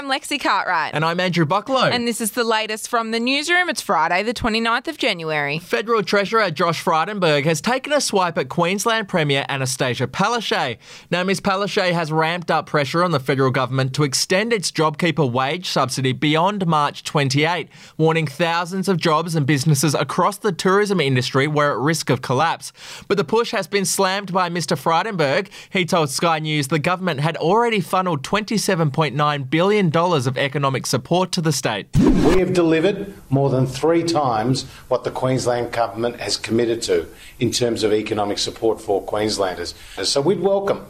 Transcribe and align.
I'm 0.00 0.08
Lexi 0.08 0.40
Cartwright. 0.40 0.94
And 0.94 1.04
I'm 1.04 1.20
Andrew 1.20 1.44
Bucklow. 1.44 1.90
And 1.92 2.08
this 2.08 2.22
is 2.22 2.30
the 2.30 2.42
latest 2.42 2.88
from 2.88 3.10
the 3.10 3.20
newsroom. 3.20 3.68
It's 3.68 3.82
Friday, 3.82 4.22
the 4.22 4.32
29th 4.32 4.88
of 4.88 4.96
January. 4.96 5.58
Federal 5.58 6.02
Treasurer 6.02 6.50
Josh 6.50 6.82
Frydenberg 6.82 7.44
has 7.44 7.60
taken 7.60 7.92
a 7.92 8.00
swipe 8.00 8.38
at 8.38 8.48
Queensland 8.48 9.08
Premier 9.08 9.44
Annastacia 9.50 10.06
Palaszczuk. 10.06 10.78
Now, 11.10 11.22
Ms 11.22 11.42
Palaszczuk 11.42 11.92
has 11.92 12.10
ramped 12.10 12.50
up 12.50 12.64
pressure 12.64 13.04
on 13.04 13.10
the 13.10 13.20
federal 13.20 13.50
government 13.50 13.94
to 13.96 14.02
extend 14.02 14.54
its 14.54 14.72
JobKeeper 14.72 15.30
wage 15.30 15.68
subsidy 15.68 16.14
beyond 16.14 16.66
March 16.66 17.04
28, 17.04 17.68
warning 17.98 18.26
thousands 18.26 18.88
of 18.88 18.96
jobs 18.96 19.34
and 19.34 19.44
businesses 19.44 19.94
across 19.94 20.38
the 20.38 20.50
tourism 20.50 20.98
industry 20.98 21.46
were 21.46 21.72
at 21.72 21.78
risk 21.78 22.08
of 22.08 22.22
collapse. 22.22 22.72
But 23.06 23.18
the 23.18 23.24
push 23.24 23.50
has 23.50 23.66
been 23.66 23.84
slammed 23.84 24.32
by 24.32 24.48
Mr 24.48 24.78
Frydenberg. 24.78 25.50
He 25.68 25.84
told 25.84 26.08
Sky 26.08 26.38
News 26.38 26.68
the 26.68 26.78
government 26.78 27.20
had 27.20 27.36
already 27.36 27.80
funneled 27.80 28.22
$27.9 28.22 29.50
billion 29.50 29.89
billion 29.90 30.26
of 30.26 30.38
economic 30.38 30.86
support 30.86 31.32
to 31.32 31.40
the 31.40 31.52
state. 31.52 31.86
We 31.98 32.38
have 32.38 32.52
delivered 32.52 33.12
more 33.28 33.50
than 33.50 33.66
three 33.66 34.02
times 34.02 34.64
what 34.88 35.04
the 35.04 35.10
Queensland 35.10 35.72
government 35.72 36.20
has 36.20 36.36
committed 36.36 36.82
to 36.82 37.06
in 37.38 37.50
terms 37.50 37.82
of 37.82 37.92
economic 37.92 38.38
support 38.38 38.80
for 38.80 39.02
Queenslanders. 39.02 39.74
So 40.02 40.20
we'd 40.20 40.40
welcome 40.40 40.86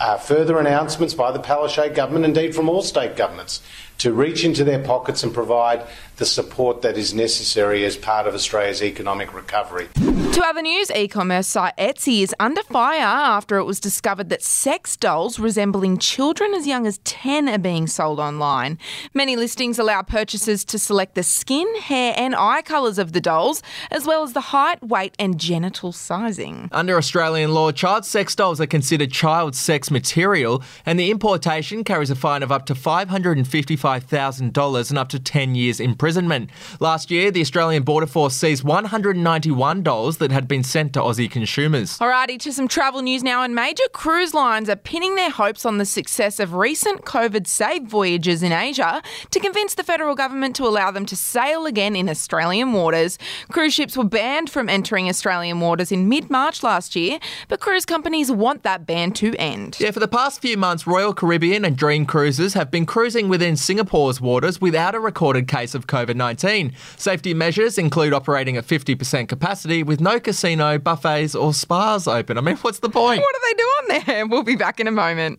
uh, 0.00 0.16
further 0.16 0.58
announcements 0.58 1.14
by 1.14 1.30
the 1.30 1.38
Palaszczuk 1.38 1.94
government, 1.94 2.24
indeed 2.24 2.54
from 2.54 2.68
all 2.68 2.82
state 2.82 3.16
governments, 3.16 3.60
to 3.98 4.14
reach 4.14 4.44
into 4.44 4.64
their 4.64 4.78
pockets 4.82 5.22
and 5.22 5.32
provide 5.34 5.86
the 6.16 6.24
support 6.24 6.82
that 6.82 6.96
is 6.96 7.14
necessary 7.14 7.84
as 7.84 7.96
part 7.96 8.26
of 8.26 8.34
Australia's 8.34 8.82
economic 8.82 9.34
recovery. 9.34 9.88
To 9.94 10.42
other 10.44 10.62
news, 10.62 10.90
e 10.90 11.06
commerce 11.06 11.48
site 11.48 11.76
Etsy 11.76 12.22
is 12.22 12.34
under 12.40 12.62
fire 12.62 13.00
after 13.00 13.58
it 13.58 13.64
was 13.64 13.80
discovered 13.80 14.30
that 14.30 14.42
sex 14.42 14.96
dolls 14.96 15.38
resembling 15.38 15.98
children 15.98 16.54
as 16.54 16.66
young 16.66 16.86
as 16.86 16.98
10 17.04 17.48
are 17.48 17.58
being 17.58 17.86
sold 17.86 18.20
online. 18.20 18.78
Many 19.12 19.36
listings 19.36 19.78
allow 19.78 20.00
purchasers 20.02 20.64
to 20.66 20.78
select 20.78 21.14
the 21.14 21.22
skin, 21.22 21.66
hair, 21.76 22.14
and 22.16 22.34
eye 22.34 22.62
colours 22.62 22.98
of 22.98 23.12
the 23.12 23.20
dolls, 23.20 23.62
as 23.90 24.06
well 24.06 24.22
as 24.22 24.32
the 24.32 24.40
height, 24.40 24.82
weight, 24.82 25.14
and 25.18 25.38
genital 25.38 25.92
sizing. 25.92 26.68
Under 26.72 26.96
Australian 26.96 27.52
law, 27.52 27.70
child 27.72 28.06
sex 28.06 28.34
dolls 28.34 28.60
are 28.60 28.66
considered 28.66 29.12
child 29.12 29.54
sex 29.54 29.89
material, 29.90 30.62
and 30.86 30.98
the 30.98 31.10
importation 31.10 31.84
carries 31.84 32.10
a 32.10 32.16
fine 32.16 32.42
of 32.42 32.50
up 32.52 32.66
to 32.66 32.74
555 32.74 33.80
$25,000 33.80 34.90
and 34.90 34.98
up 34.98 35.08
to 35.08 35.18
10 35.18 35.54
years 35.54 35.80
imprisonment. 35.80 36.50
Last 36.80 37.10
year, 37.10 37.30
the 37.30 37.40
Australian 37.40 37.82
Border 37.82 38.06
Force 38.06 38.34
seized 38.34 38.64
191 38.64 39.82
dolls 39.82 40.18
that 40.18 40.30
had 40.30 40.48
been 40.48 40.62
sent 40.62 40.92
to 40.94 41.00
Aussie 41.00 41.30
consumers. 41.30 41.98
Alrighty, 41.98 42.38
to 42.40 42.52
some 42.52 42.68
travel 42.68 43.02
news 43.02 43.22
now, 43.22 43.42
and 43.42 43.54
major 43.54 43.84
cruise 43.92 44.34
lines 44.34 44.68
are 44.68 44.76
pinning 44.76 45.14
their 45.14 45.30
hopes 45.30 45.64
on 45.64 45.78
the 45.78 45.84
success 45.84 46.40
of 46.40 46.54
recent 46.54 47.04
COVID 47.04 47.46
safe 47.46 47.82
voyages 47.84 48.42
in 48.42 48.52
Asia 48.52 49.02
to 49.30 49.40
convince 49.40 49.74
the 49.74 49.84
federal 49.84 50.14
government 50.14 50.56
to 50.56 50.64
allow 50.64 50.90
them 50.90 51.06
to 51.06 51.16
sail 51.16 51.66
again 51.66 51.96
in 51.96 52.08
Australian 52.08 52.72
waters. 52.72 53.18
Cruise 53.50 53.74
ships 53.74 53.96
were 53.96 54.04
banned 54.04 54.50
from 54.50 54.68
entering 54.68 55.08
Australian 55.08 55.60
waters 55.60 55.92
in 55.92 56.08
mid 56.08 56.30
March 56.30 56.62
last 56.62 56.96
year, 56.96 57.18
but 57.48 57.60
cruise 57.60 57.86
companies 57.86 58.30
want 58.30 58.62
that 58.62 58.86
ban 58.86 59.12
to 59.12 59.34
end. 59.36 59.69
Yeah, 59.78 59.90
for 59.90 60.00
the 60.00 60.08
past 60.08 60.40
few 60.40 60.56
months, 60.56 60.86
Royal 60.86 61.12
Caribbean 61.12 61.64
and 61.64 61.76
Dream 61.76 62.06
Cruises 62.06 62.54
have 62.54 62.70
been 62.70 62.86
cruising 62.86 63.28
within 63.28 63.56
Singapore's 63.56 64.20
waters 64.20 64.60
without 64.60 64.94
a 64.94 65.00
recorded 65.00 65.46
case 65.46 65.74
of 65.74 65.86
COVID 65.86 66.16
19. 66.16 66.72
Safety 66.96 67.34
measures 67.34 67.78
include 67.78 68.12
operating 68.12 68.56
at 68.56 68.66
50% 68.66 69.28
capacity 69.28 69.82
with 69.82 70.00
no 70.00 70.18
casino, 70.18 70.78
buffets, 70.78 71.34
or 71.34 71.52
spas 71.52 72.08
open. 72.08 72.38
I 72.38 72.40
mean, 72.40 72.56
what's 72.62 72.78
the 72.78 72.90
point? 72.90 73.20
What 73.20 73.34
do 73.34 73.40
they 73.48 73.54
do 73.54 73.64
on 73.64 74.06
there? 74.06 74.26
We'll 74.26 74.42
be 74.42 74.56
back 74.56 74.80
in 74.80 74.86
a 74.86 74.92
moment. 74.92 75.38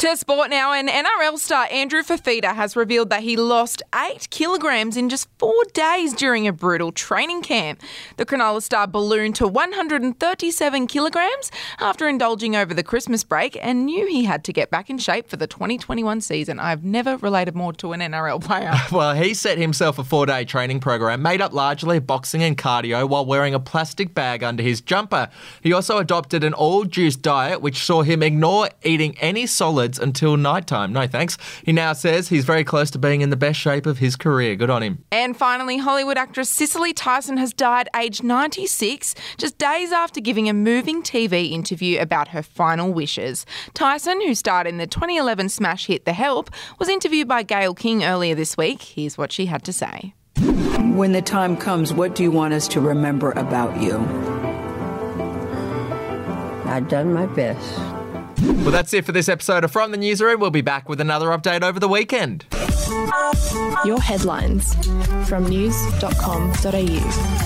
To 0.00 0.14
sport 0.14 0.50
now, 0.50 0.74
and 0.74 0.90
NRL 0.90 1.38
star 1.38 1.68
Andrew 1.70 2.02
Fifita 2.02 2.54
has 2.54 2.76
revealed 2.76 3.08
that 3.08 3.22
he 3.22 3.34
lost 3.34 3.82
eight 3.94 4.28
kilograms 4.28 4.94
in 4.94 5.08
just 5.08 5.26
four 5.38 5.64
days 5.72 6.12
during 6.12 6.46
a 6.46 6.52
brutal 6.52 6.92
training 6.92 7.40
camp. 7.40 7.80
The 8.18 8.26
Cronulla 8.26 8.62
star 8.62 8.86
ballooned 8.86 9.36
to 9.36 9.48
137 9.48 10.86
kilograms 10.86 11.50
after 11.80 12.06
indulging 12.06 12.54
over 12.54 12.74
the 12.74 12.82
Christmas 12.82 13.24
break 13.24 13.56
and 13.62 13.86
knew 13.86 14.06
he 14.06 14.24
had 14.24 14.44
to 14.44 14.52
get 14.52 14.70
back 14.70 14.90
in 14.90 14.98
shape 14.98 15.30
for 15.30 15.38
the 15.38 15.46
2021 15.46 16.20
season. 16.20 16.60
I've 16.60 16.84
never 16.84 17.16
related 17.16 17.54
more 17.54 17.72
to 17.74 17.94
an 17.94 18.00
NRL 18.00 18.44
player. 18.44 18.74
well, 18.92 19.14
he 19.14 19.32
set 19.32 19.56
himself 19.56 19.98
a 19.98 20.04
four 20.04 20.26
day 20.26 20.44
training 20.44 20.80
program 20.80 21.22
made 21.22 21.40
up 21.40 21.54
largely 21.54 21.96
of 21.96 22.06
boxing 22.06 22.42
and 22.42 22.58
cardio 22.58 23.08
while 23.08 23.24
wearing 23.24 23.54
a 23.54 23.60
plastic 23.60 24.12
bag 24.12 24.44
under 24.44 24.62
his 24.62 24.82
jumper. 24.82 25.30
He 25.62 25.72
also 25.72 25.96
adopted 25.96 26.44
an 26.44 26.52
all 26.52 26.84
juice 26.84 27.16
diet, 27.16 27.62
which 27.62 27.82
saw 27.82 28.02
him 28.02 28.22
ignore 28.22 28.68
eating 28.84 29.16
any 29.20 29.46
solids 29.46 29.85
solids 29.86 29.98
until 29.98 30.36
nighttime. 30.36 30.92
No 30.92 31.06
thanks. 31.06 31.38
He 31.64 31.72
now 31.72 31.92
says 31.92 32.28
he's 32.28 32.44
very 32.44 32.64
close 32.64 32.90
to 32.92 32.98
being 32.98 33.20
in 33.20 33.30
the 33.30 33.36
best 33.36 33.58
shape 33.58 33.86
of 33.86 33.98
his 33.98 34.16
career. 34.16 34.56
Good 34.56 34.70
on 34.70 34.82
him. 34.82 35.04
And 35.12 35.36
finally, 35.36 35.78
Hollywood 35.78 36.18
actress 36.18 36.50
Cicely 36.50 36.92
Tyson 36.92 37.36
has 37.36 37.52
died 37.52 37.88
aged 37.94 38.22
96, 38.22 39.14
just 39.38 39.58
days 39.58 39.92
after 39.92 40.20
giving 40.20 40.48
a 40.48 40.52
moving 40.52 41.02
TV 41.02 41.52
interview 41.52 42.00
about 42.00 42.28
her 42.28 42.42
final 42.42 42.92
wishes. 42.92 43.46
Tyson, 43.74 44.20
who 44.22 44.34
starred 44.34 44.66
in 44.66 44.78
the 44.78 44.86
2011 44.86 45.48
smash 45.48 45.86
hit 45.86 46.04
The 46.04 46.12
Help, 46.12 46.50
was 46.78 46.88
interviewed 46.88 47.28
by 47.28 47.42
Gayle 47.42 47.74
King 47.74 48.04
earlier 48.04 48.34
this 48.34 48.56
week. 48.56 48.82
Here's 48.82 49.16
what 49.16 49.32
she 49.32 49.46
had 49.46 49.62
to 49.64 49.72
say. 49.72 50.14
When 50.96 51.12
the 51.12 51.22
time 51.22 51.56
comes, 51.56 51.92
what 51.92 52.14
do 52.14 52.22
you 52.22 52.30
want 52.30 52.54
us 52.54 52.68
to 52.68 52.80
remember 52.80 53.32
about 53.32 53.80
you? 53.80 53.98
I've 56.66 56.88
done 56.88 57.12
my 57.12 57.26
best. 57.26 57.95
Well, 58.46 58.70
that's 58.70 58.94
it 58.94 59.04
for 59.04 59.12
this 59.12 59.28
episode 59.28 59.64
of 59.64 59.72
From 59.72 59.90
the 59.90 59.96
Newsroom. 59.96 60.40
We'll 60.40 60.50
be 60.50 60.60
back 60.60 60.88
with 60.88 61.00
another 61.00 61.28
update 61.28 61.62
over 61.62 61.80
the 61.80 61.88
weekend. 61.88 62.46
Your 63.84 64.00
headlines 64.00 64.74
from 65.28 65.46
news.com.au. 65.48 67.45